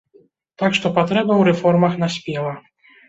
Так 0.61 0.71
што 0.77 0.91
патрэба 0.95 1.33
ў 1.35 1.41
рэформах 1.49 1.93
наспела. 2.05 2.57